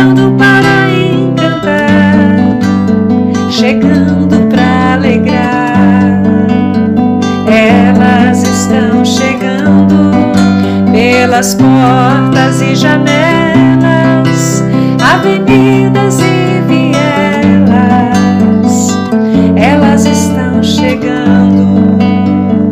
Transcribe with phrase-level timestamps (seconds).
[0.00, 2.58] chegando para encantar,
[3.50, 6.22] chegando para alegrar.
[7.46, 10.32] Elas estão chegando
[10.90, 14.64] pelas portas e janelas,
[15.02, 17.68] avenidas e vielas.
[19.54, 22.70] Elas estão chegando.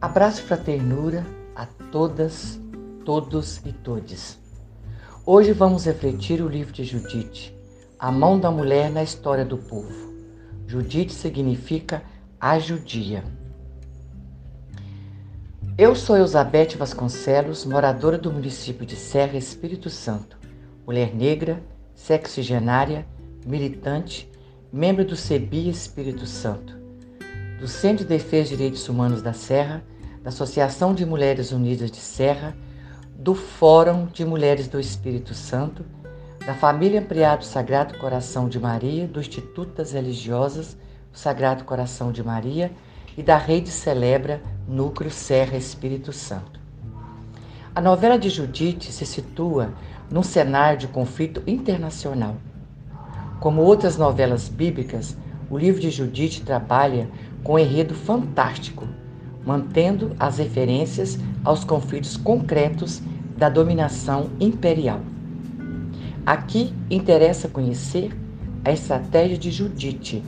[0.00, 1.24] Abraço fraternura
[1.54, 2.58] a todas,
[3.04, 4.41] todos e todes.
[5.24, 7.56] Hoje vamos refletir o livro de Judite,
[7.96, 10.12] A Mão da Mulher na História do Povo.
[10.66, 12.02] Judite significa
[12.40, 13.22] a judia.
[15.78, 20.36] Eu sou Elizabeth Vasconcelos, moradora do município de Serra, Espírito Santo,
[20.84, 21.62] mulher negra,
[21.94, 23.06] sexigenária,
[23.46, 24.28] militante,
[24.72, 26.76] membro do CEBI Espírito Santo,
[27.60, 29.84] do Centro de Defesa de Direitos Humanos da Serra,
[30.20, 32.56] da Associação de Mulheres Unidas de Serra,
[33.22, 35.84] do Fórum de Mulheres do Espírito Santo,
[36.44, 40.76] da Família Ampliado Sagrado Coração de Maria, do Instituto das Religiosas
[41.12, 42.72] do Sagrado Coração de Maria
[43.16, 46.58] e da Rede Celebra Núcleo Serra Espírito Santo.
[47.72, 49.72] A novela de Judite se situa
[50.10, 52.34] num cenário de conflito internacional.
[53.38, 55.16] Como outras novelas bíblicas,
[55.48, 57.08] o livro de Judite trabalha
[57.44, 58.84] com um enredo fantástico,
[59.46, 63.00] mantendo as referências aos conflitos concretos
[63.36, 65.00] da dominação imperial.
[66.24, 68.16] Aqui interessa conhecer
[68.64, 70.22] a estratégia de Judite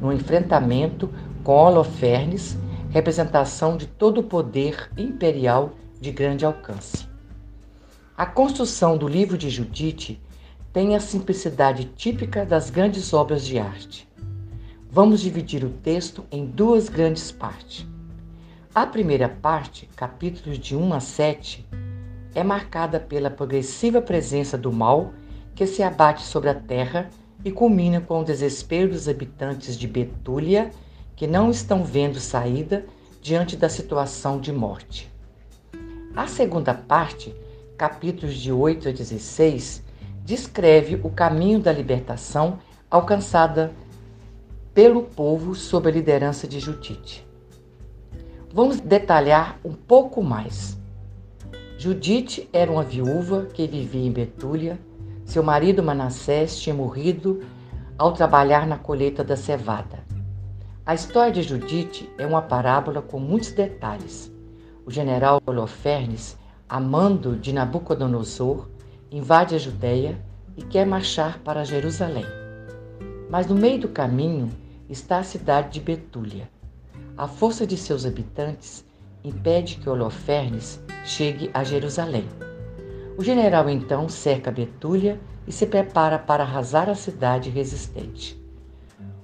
[0.00, 1.10] no enfrentamento
[1.42, 2.56] com Holofernes,
[2.90, 7.08] representação de todo o poder imperial de grande alcance.
[8.16, 10.20] A construção do livro de Judite
[10.72, 14.08] tem a simplicidade típica das grandes obras de arte.
[14.90, 17.86] Vamos dividir o texto em duas grandes partes.
[18.74, 21.66] A primeira parte, capítulos de 1 a 7,
[22.34, 25.12] é marcada pela progressiva presença do mal
[25.54, 27.10] que se abate sobre a terra
[27.44, 30.70] e culmina com o desespero dos habitantes de Betúlia,
[31.16, 32.84] que não estão vendo saída
[33.20, 35.10] diante da situação de morte.
[36.16, 37.34] A segunda parte,
[37.76, 39.82] capítulos de 8 a 16,
[40.24, 42.58] descreve o caminho da libertação
[42.90, 43.72] alcançada
[44.72, 47.26] pelo povo sob a liderança de Judite.
[48.52, 50.79] Vamos detalhar um pouco mais.
[51.80, 54.78] Judite era uma viúva que vivia em Betúlia
[55.24, 57.42] seu marido Manassés tinha morrido
[57.96, 60.04] ao trabalhar na colheita da cevada.
[60.84, 64.30] A história de Judite é uma parábola com muitos detalhes.
[64.84, 66.36] O general Holofernes,
[66.68, 68.68] amando de Nabucodonosor,
[69.10, 70.20] invade a Judéia
[70.58, 72.26] e quer marchar para Jerusalém.
[73.30, 74.50] Mas no meio do caminho
[74.86, 76.46] está a cidade de Betúlia.
[77.16, 78.84] A força de seus habitantes
[79.22, 82.26] impede que Holofernes chegue a Jerusalém.
[83.16, 88.40] O general então cerca Betúlia e se prepara para arrasar a cidade resistente.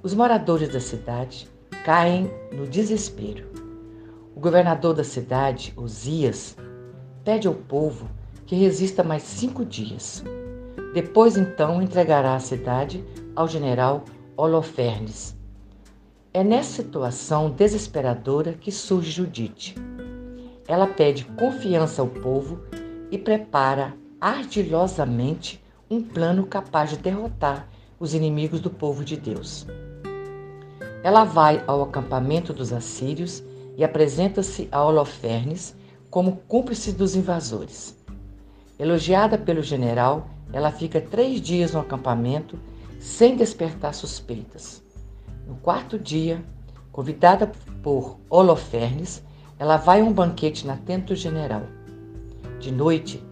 [0.02, 1.48] Os moradores da cidade
[1.84, 3.46] caem no desespero.
[4.34, 6.56] O governador da cidade, Osias,
[7.24, 8.08] pede ao povo
[8.44, 10.22] que resista mais cinco dias.
[10.92, 13.04] Depois, então, entregará a cidade
[13.34, 14.04] ao general
[14.36, 15.36] Holofernes.
[16.32, 19.74] É nessa situação desesperadora que surge Judite.
[20.68, 22.60] Ela pede confiança ao povo
[23.10, 27.68] e prepara ardilosamente um plano capaz de derrotar
[27.98, 29.66] os inimigos do povo de Deus.
[31.02, 33.42] Ela vai ao acampamento dos assírios
[33.76, 35.76] e apresenta-se a Holofernes
[36.10, 37.96] como cúmplice dos invasores.
[38.78, 42.58] Elogiada pelo general, ela fica três dias no acampamento
[42.98, 44.82] sem despertar suspeitas.
[45.46, 46.44] No quarto dia,
[46.90, 47.52] convidada
[47.82, 49.22] por Holofernes,
[49.58, 51.62] ela vai a um banquete na tenda do general.
[52.58, 53.22] De noite,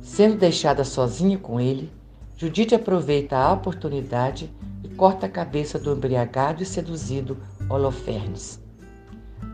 [0.00, 1.92] sendo deixada sozinha com ele,
[2.36, 4.50] Judite aproveita a oportunidade
[4.82, 7.36] e corta a cabeça do embriagado e seduzido
[7.68, 8.58] Holofernes.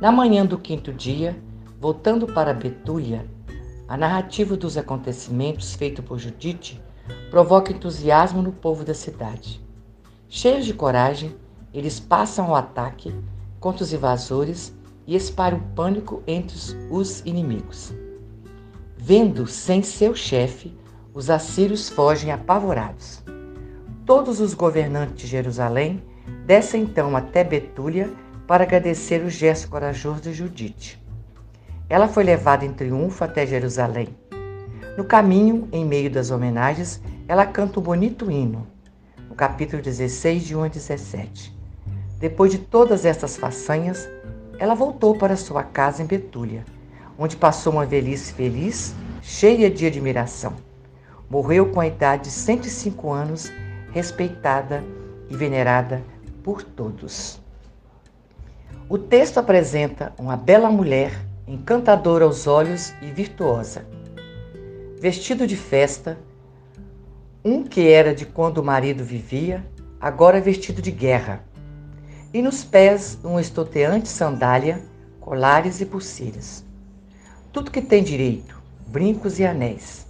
[0.00, 1.36] Na manhã do quinto dia,
[1.80, 3.26] voltando para Betúlia,
[3.88, 6.80] a narrativa dos acontecimentos feito por Judite
[7.30, 9.60] provoca entusiasmo no povo da cidade.
[10.28, 11.36] Cheios de coragem,
[11.72, 13.14] eles passam ao ataque
[13.58, 14.75] contra os invasores
[15.06, 16.56] e espalham pânico entre
[16.90, 17.94] os inimigos.
[18.96, 20.76] Vendo sem seu chefe,
[21.14, 23.22] os assírios fogem apavorados.
[24.04, 26.02] Todos os governantes de Jerusalém
[26.44, 28.10] descem então até Betúlia
[28.46, 31.00] para agradecer o gesto corajoso de Judite.
[31.88, 34.08] Ela foi levada em triunfo até Jerusalém.
[34.96, 38.66] No caminho, em meio das homenagens, ela canta um bonito hino,
[39.28, 41.56] no capítulo 16, de 1 a 17.
[42.18, 44.08] Depois de todas estas façanhas,
[44.58, 46.64] ela voltou para sua casa em Betúlia,
[47.18, 50.54] onde passou uma velhice feliz, cheia de admiração.
[51.28, 53.52] Morreu com a idade de 105 anos,
[53.92, 54.82] respeitada
[55.28, 56.02] e venerada
[56.42, 57.40] por todos.
[58.88, 61.12] O texto apresenta uma bela mulher,
[61.46, 63.86] encantadora aos olhos e virtuosa.
[65.00, 66.18] Vestido de festa,
[67.44, 69.64] um que era de quando o marido vivia,
[70.00, 71.44] agora vestido de guerra
[72.36, 74.82] e nos pés uma estoteante sandália,
[75.22, 76.62] colares e pulseiras.
[77.50, 80.06] Tudo que tem direito, brincos e anéis.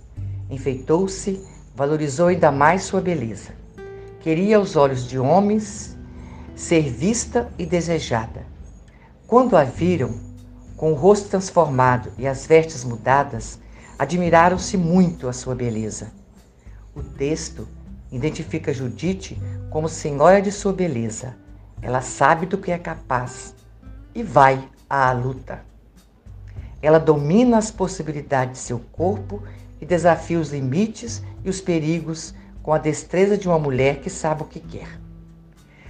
[0.50, 1.40] Enfeitou-se,
[1.72, 3.52] valorizou ainda mais sua beleza.
[4.18, 5.96] Queria aos olhos de homens
[6.56, 8.44] ser vista e desejada.
[9.28, 10.18] Quando a viram,
[10.76, 13.60] com o rosto transformado e as vestes mudadas,
[13.96, 16.10] admiraram-se muito a sua beleza.
[16.92, 17.68] O texto
[18.10, 19.40] identifica Judite
[19.70, 21.45] como senhora de sua beleza
[21.82, 23.54] ela sabe do que é capaz
[24.14, 25.60] e vai à luta.
[26.80, 29.42] Ela domina as possibilidades de seu corpo
[29.80, 34.42] e desafia os limites e os perigos com a destreza de uma mulher que sabe
[34.42, 34.88] o que quer.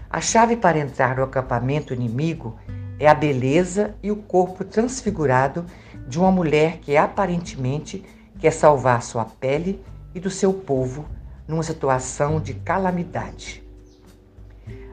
[0.08, 2.56] A chave para entrar no acampamento inimigo
[2.98, 5.66] é a beleza e o corpo transfigurado
[6.08, 8.04] de uma mulher que aparentemente
[8.38, 9.82] quer salvar sua pele
[10.14, 11.04] e do seu povo
[11.46, 13.65] numa situação de calamidade.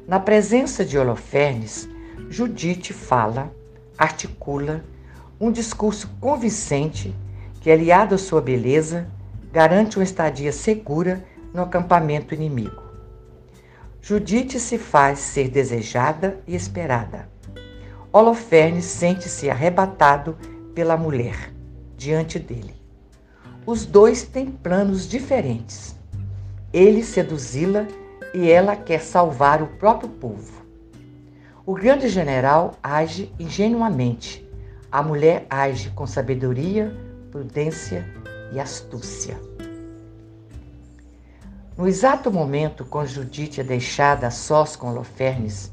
[0.05, 1.87] Na presença de Holofernes,
[2.29, 3.53] Judite fala,
[3.97, 4.83] articula
[5.39, 7.15] um discurso convincente
[7.61, 9.07] que, aliado à sua beleza,
[9.51, 11.23] garante uma estadia segura
[11.53, 12.83] no acampamento inimigo.
[14.01, 17.29] Judite se faz ser desejada e esperada.
[18.11, 20.37] Holofernes sente-se arrebatado
[20.75, 21.53] pela mulher
[21.95, 22.75] diante dele.
[23.65, 25.95] Os dois têm planos diferentes.
[26.73, 27.87] Ele seduzi-la
[28.33, 30.63] e ela quer salvar o próprio povo.
[31.65, 34.45] O grande general age ingenuamente,
[34.91, 36.93] a mulher age com sabedoria,
[37.31, 38.05] prudência
[38.51, 39.37] e astúcia.
[41.77, 45.71] No exato momento, quando Judite é deixada a sós com Holofernes,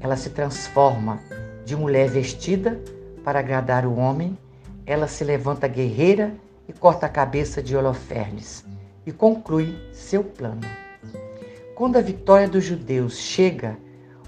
[0.00, 1.20] ela se transforma
[1.64, 2.80] de mulher vestida
[3.24, 4.38] para agradar o homem,
[4.86, 6.32] ela se levanta guerreira
[6.68, 8.64] e corta a cabeça de Holofernes
[9.04, 10.85] e conclui seu plano.
[11.76, 13.76] Quando a vitória dos judeus chega,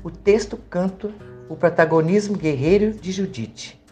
[0.05, 1.09] o texto canta
[1.49, 3.83] o protagonismo guerreiro de Judite.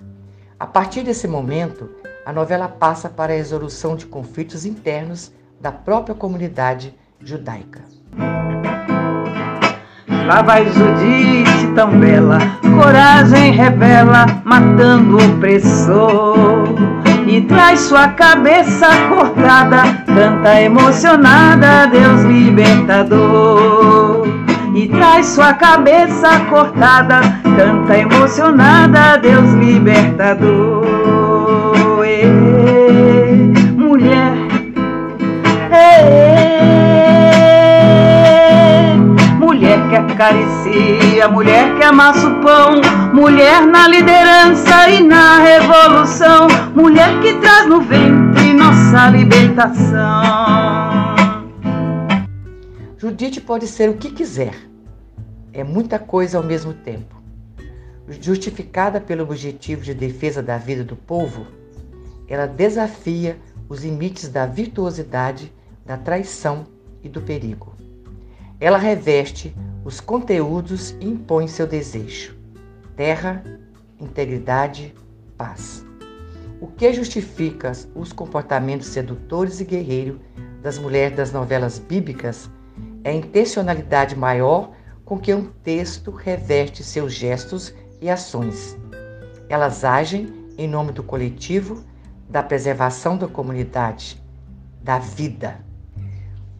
[0.60, 1.88] A partir desse momento,
[2.26, 7.80] a novela passa para a resolução de conflitos internos da própria comunidade judaica.
[10.26, 12.38] Lá vai Judite tão bela,
[12.78, 16.65] coragem revela, matando o opressor
[17.48, 24.26] traz sua cabeça cortada, canta emocionada, Deus libertador.
[24.74, 27.20] E traz sua cabeça cortada,
[27.56, 30.84] canta emocionada, Deus libertador.
[32.04, 34.34] Ei, mulher,
[35.72, 36.36] ei,
[40.16, 42.80] acaricia, mulher que amassa o pão,
[43.12, 50.23] mulher na liderança e na revolução mulher que traz no ventre nossa libertação.
[52.96, 54.54] Judite pode ser o que quiser,
[55.52, 57.14] é muita coisa ao mesmo tempo.
[58.08, 61.46] Justificada pelo objetivo de defesa da vida do povo,
[62.26, 65.52] ela desafia os limites da virtuosidade,
[65.85, 66.66] da traição
[67.02, 67.75] e do perigo.
[68.58, 72.34] Ela reveste os conteúdos e impõe seu desejo:
[72.96, 73.42] terra,
[74.00, 74.94] integridade,
[75.36, 75.84] paz.
[76.60, 80.18] O que justifica os comportamentos sedutores e guerreiros
[80.62, 82.50] das mulheres das novelas bíblicas
[83.04, 84.72] é a intencionalidade maior
[85.04, 88.76] com que um texto reverte seus gestos e ações.
[89.48, 91.84] Elas agem em nome do coletivo,
[92.28, 94.20] da preservação da comunidade,
[94.82, 95.65] da vida.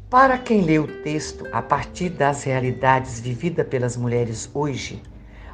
[0.08, 5.02] Para quem lê o texto a partir das realidades vividas pelas mulheres hoje,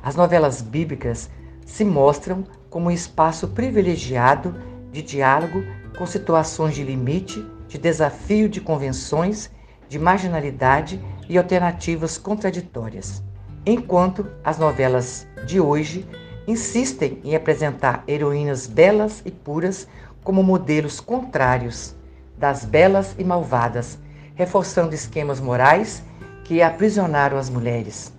[0.02, 1.30] as novelas bíblicas
[1.64, 4.54] se mostram como um espaço privilegiado
[4.92, 5.64] de diálogo
[5.96, 9.50] com situações de limite, de desafio de convenções,
[9.88, 13.22] de marginalidade e alternativas contraditórias.
[13.64, 16.06] Enquanto as novelas de hoje
[16.46, 19.88] insistem em apresentar heroínas belas e puras
[20.22, 21.96] como modelos contrários
[22.36, 24.01] das belas e malvadas,
[24.34, 26.02] reforçando esquemas morais
[26.44, 28.12] que aprisionaram as mulheres.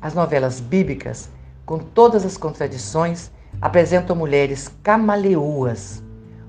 [0.00, 1.28] As novelas bíblicas,
[1.64, 6.02] com todas as contradições, apresentam mulheres camaleoas,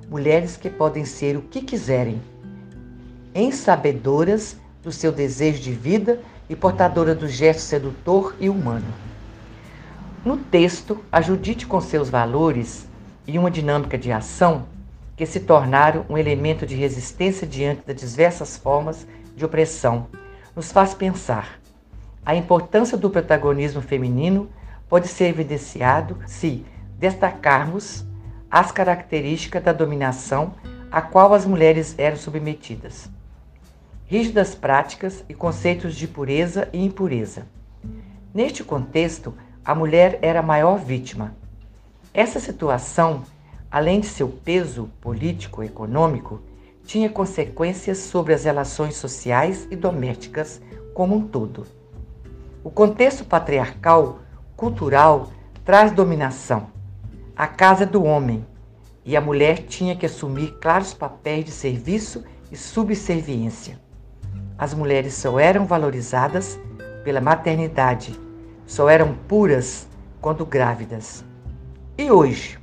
[0.10, 2.22] mulheres que podem ser o que quiserem,
[3.34, 8.86] ensabedoras do seu desejo de vida e portadora do gesto sedutor e humano.
[10.26, 12.88] No texto, a Judite, com seus valores
[13.28, 14.66] e uma dinâmica de ação
[15.16, 20.08] que se tornaram um elemento de resistência diante das diversas formas de opressão,
[20.56, 21.60] nos faz pensar.
[22.26, 24.50] A importância do protagonismo feminino
[24.88, 26.66] pode ser evidenciado se
[26.98, 28.06] destacarmos
[28.50, 30.54] as características da dominação
[30.92, 33.10] a qual as mulheres eram submetidas.
[34.06, 37.48] Rígidas práticas e conceitos de pureza e impureza.
[38.32, 39.34] Neste contexto,
[39.66, 41.36] a mulher era a maior vítima.
[42.14, 43.24] Essa situação,
[43.74, 46.40] além de seu peso político e econômico,
[46.86, 50.62] tinha consequências sobre as relações sociais e domésticas
[50.94, 51.66] como um todo.
[52.64, 54.20] O contexto patriarcal,
[54.56, 55.32] cultural,
[55.66, 56.68] traz dominação.
[57.36, 58.46] A casa do homem
[59.04, 63.80] e a mulher tinha que assumir claros papéis de serviço e subserviência.
[64.58, 66.60] As mulheres só eram valorizadas
[67.04, 68.18] pela maternidade
[68.66, 69.88] só eram puras
[70.22, 71.24] quando grávidas.
[71.98, 72.63] E hoje?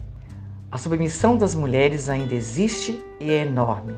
[0.73, 3.97] A submissão das mulheres ainda existe e é enorme.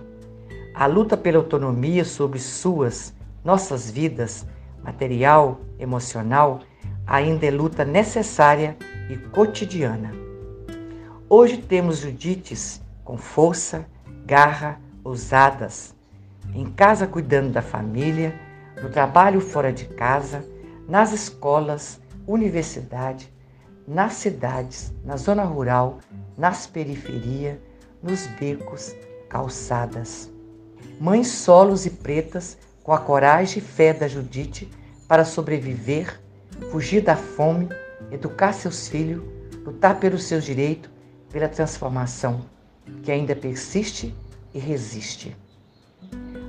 [0.75, 3.13] A luta pela autonomia sobre suas,
[3.45, 4.47] nossas vidas,
[4.83, 6.61] material, emocional,
[7.07, 8.75] ainda é luta necessária
[9.11, 10.13] e cotidiana.
[11.29, 13.85] Hoje temos Judites com força,
[14.25, 15.95] garra, ousadas,
[16.55, 18.35] em casa cuidando da família,
[18.83, 20.43] no trabalho fora de casa,
[20.89, 23.32] nas escolas, universidade,
[23.87, 25.99] nas cidades, na zona rural,
[26.37, 27.59] nas periferias,
[28.03, 28.95] nos becos,
[29.29, 30.31] calçadas.
[31.01, 34.71] Mães solos e pretas com a coragem e fé da Judite
[35.09, 36.21] para sobreviver,
[36.71, 37.69] fugir da fome,
[38.11, 39.23] educar seus filhos,
[39.65, 40.91] lutar pelos seus direitos,
[41.31, 42.45] pela transformação
[43.03, 44.15] que ainda persiste
[44.53, 45.37] e resiste.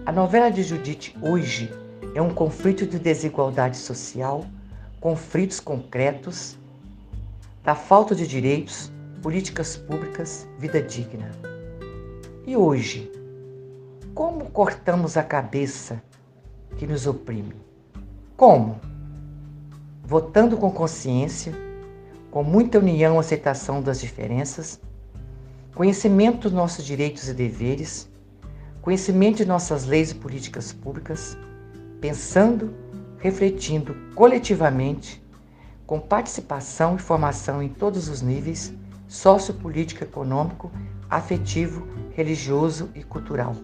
[0.06, 1.72] A novela de Judite hoje
[2.13, 4.46] é um conflito de desigualdade social,
[5.00, 6.58] conflitos concretos,
[7.63, 8.91] da falta de direitos,
[9.22, 11.32] políticas públicas, vida digna.
[12.46, 13.10] E hoje,
[14.13, 16.03] como cortamos a cabeça
[16.77, 17.55] que nos oprime?
[18.36, 18.82] Como?
[20.03, 21.53] Votando com consciência,
[22.29, 24.82] com muita união e aceitação das diferenças,
[25.74, 28.10] conhecimento dos nossos direitos e deveres,
[28.82, 31.38] conhecimento de nossas leis e políticas públicas,
[32.01, 32.74] pensando,
[33.20, 35.23] refletindo coletivamente,
[35.94, 38.74] com participação e formação em todos os níveis
[39.08, 40.72] sociopolítico, econômico,
[41.08, 43.56] afetivo, religioso e cultural.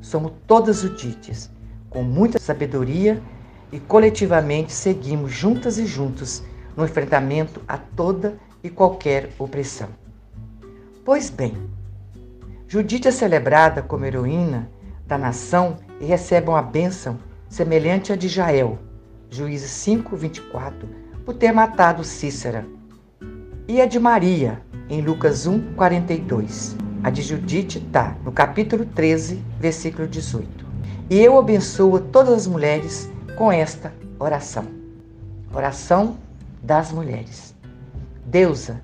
[0.00, 1.50] Somos todas Judites,
[1.90, 3.22] com muita sabedoria
[3.70, 6.42] e coletivamente seguimos juntas e juntos
[6.74, 9.90] no enfrentamento a toda e qualquer opressão.
[11.04, 11.54] Pois bem,
[12.66, 14.66] Judite é celebrada como heroína
[15.06, 17.18] da nação e recebe uma bênção
[17.50, 18.78] semelhante à de Jael,
[19.28, 22.66] Juízes 5, 24, por ter matado Cícera,
[23.68, 26.76] e a de Maria, em Lucas 1, 42.
[27.02, 30.66] A de Judite está no capítulo 13, versículo 18.
[31.10, 34.66] E eu abençoo todas as mulheres com esta oração.
[35.54, 36.16] Oração
[36.62, 37.54] das mulheres.
[38.26, 38.80] Deusa,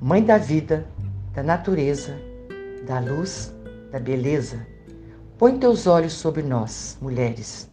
[0.00, 0.86] Mãe da vida,
[1.34, 2.14] da natureza,
[2.86, 3.52] da luz,
[3.90, 4.64] da beleza,
[5.38, 7.70] Põe teus olhos sobre nós, mulheres,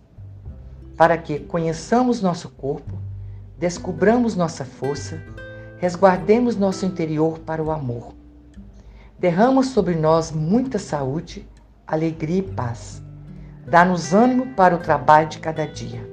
[0.95, 2.93] para que conheçamos nosso corpo,
[3.57, 5.21] descubramos nossa força,
[5.77, 8.13] resguardemos nosso interior para o amor.
[9.17, 11.47] Derrama sobre nós muita saúde,
[11.87, 13.01] alegria e paz.
[13.67, 16.07] Dá-nos ânimo para o trabalho de cada dia.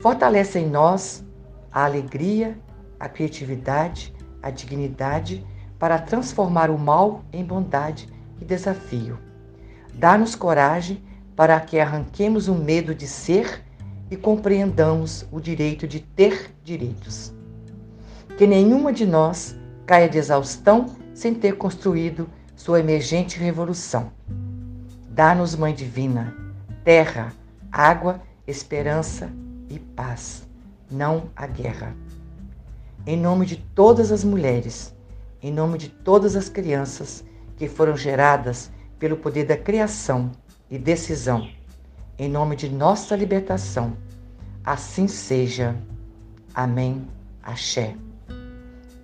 [0.00, 1.24] Fortalece em nós
[1.72, 2.58] a alegria,
[2.98, 5.46] a criatividade, a dignidade
[5.78, 8.08] para transformar o mal em bondade
[8.40, 9.28] e desafio
[9.98, 11.02] Dá-nos coragem
[11.34, 13.64] para que arranquemos o medo de ser
[14.10, 17.32] e compreendamos o direito de ter direitos.
[18.36, 24.12] Que nenhuma de nós caia de exaustão sem ter construído sua emergente revolução.
[25.10, 26.34] Dá-nos, Mãe Divina,
[26.84, 27.32] terra,
[27.72, 29.30] água, esperança
[29.68, 30.46] e paz,
[30.90, 31.94] não a guerra.
[33.06, 34.94] em nome de todas as mulheres,
[35.42, 37.24] em nome de todas as crianças
[37.56, 40.30] que foram geradas pelo poder da criação
[40.70, 41.48] e decisão,
[42.18, 43.92] em nome de nossa libertação.
[44.64, 45.76] Assim seja.
[46.54, 47.06] Amém.
[47.42, 47.94] Axé.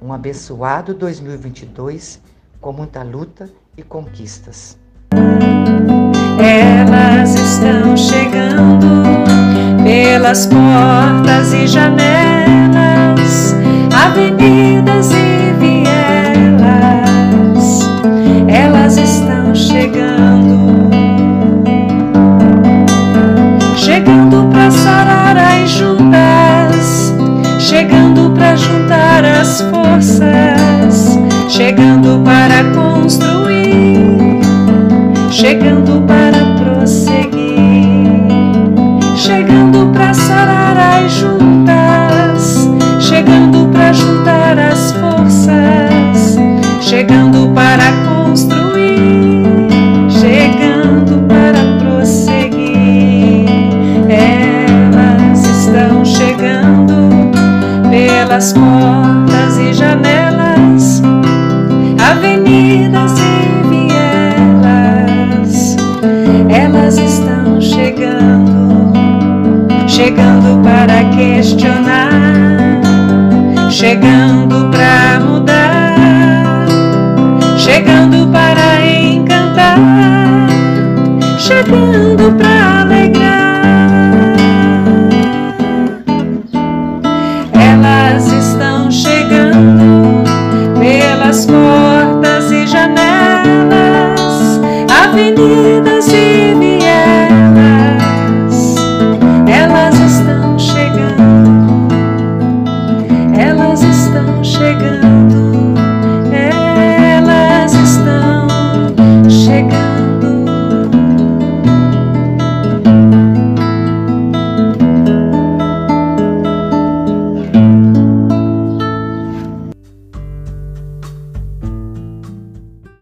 [0.02, 2.20] Um abençoado 2022
[2.60, 4.78] com muita luta e conquistas.
[6.38, 8.86] Elas estão chegando
[9.84, 13.54] pelas portas e janelas,
[13.94, 15.33] avenidas e
[58.24, 61.02] pelas portas e janelas,
[61.98, 65.76] avenidas e vielas.
[66.48, 68.94] Elas estão chegando,
[69.86, 71.73] chegando para questionar,
[91.34, 91.63] smile.